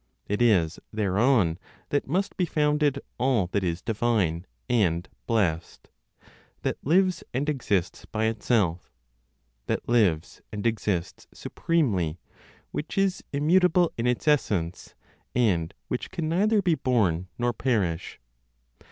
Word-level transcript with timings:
It 0.27 0.41
is 0.41 0.79
thereon 0.91 1.59
that 1.89 2.07
must 2.07 2.35
be 2.35 2.47
founded 2.47 2.99
all 3.19 3.45
that 3.51 3.63
is 3.63 3.83
divine 3.83 4.47
and 4.67 5.07
blessed, 5.27 5.91
that 6.63 6.77
lives 6.83 7.23
and 7.35 7.47
exists 7.47 8.05
by 8.05 8.25
itself, 8.25 8.89
that 9.67 9.87
lives 9.87 10.41
and 10.51 10.65
exists 10.65 11.27
supremely, 11.35 12.17
which 12.71 12.97
is 12.97 13.23
immutable 13.31 13.91
in 13.95 14.07
its 14.07 14.27
essence, 14.27 14.95
and 15.35 15.71
which 15.87 16.09
can 16.09 16.27
neither 16.27 16.63
be 16.63 16.73
born 16.73 17.27
nor 17.37 17.53
perish. 17.53 18.19